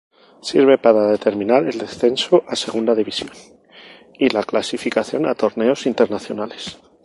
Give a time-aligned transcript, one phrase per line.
[0.47, 3.29] Sirve para determinar el descenso a Segunda División
[4.17, 6.79] y la clasificación a torneos internacionales.